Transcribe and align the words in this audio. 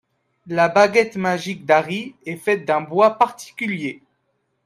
La 0.47 0.67
baguette 0.67 1.15
magique 1.15 1.63
d'Harry 1.63 2.15
est 2.25 2.35
faite 2.37 2.65
d'un 2.65 2.81
bois 2.81 3.19
particulier. 3.19 4.01